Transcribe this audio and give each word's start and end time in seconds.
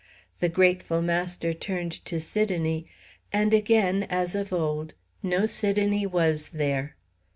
The 0.39 0.49
grateful 0.49 1.03
master 1.03 1.53
turned 1.53 2.03
to 2.05 2.19
Sidonie, 2.19 2.87
and 3.31 3.53
again, 3.53 4.07
as 4.09 4.33
of 4.33 4.51
old, 4.51 4.95
no 5.21 5.45
Sidonie 5.45 6.07
was 6.07 6.47
there. 6.49 6.95